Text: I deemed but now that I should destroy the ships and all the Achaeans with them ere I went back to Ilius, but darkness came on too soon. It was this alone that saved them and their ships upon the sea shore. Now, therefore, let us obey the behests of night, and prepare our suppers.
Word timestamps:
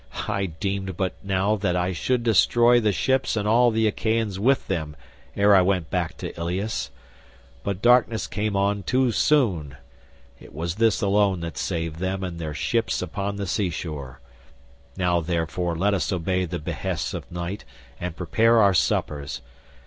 I 0.27 0.47
deemed 0.47 0.97
but 0.97 1.23
now 1.23 1.55
that 1.57 1.75
I 1.75 1.93
should 1.93 2.23
destroy 2.23 2.79
the 2.79 2.91
ships 2.91 3.37
and 3.37 3.47
all 3.47 3.69
the 3.69 3.85
Achaeans 3.85 4.39
with 4.39 4.65
them 4.65 4.95
ere 5.35 5.55
I 5.55 5.61
went 5.61 5.91
back 5.91 6.17
to 6.17 6.35
Ilius, 6.39 6.89
but 7.61 7.83
darkness 7.83 8.25
came 8.25 8.55
on 8.55 8.81
too 8.81 9.11
soon. 9.11 9.77
It 10.39 10.55
was 10.55 10.77
this 10.81 11.01
alone 11.03 11.41
that 11.41 11.55
saved 11.55 11.97
them 11.99 12.23
and 12.23 12.39
their 12.39 12.55
ships 12.55 13.03
upon 13.03 13.35
the 13.35 13.45
sea 13.45 13.69
shore. 13.69 14.19
Now, 14.97 15.19
therefore, 15.21 15.75
let 15.75 15.93
us 15.93 16.11
obey 16.11 16.45
the 16.45 16.57
behests 16.57 17.13
of 17.13 17.31
night, 17.31 17.63
and 17.99 18.15
prepare 18.17 18.59
our 18.59 18.73
suppers. 18.73 19.43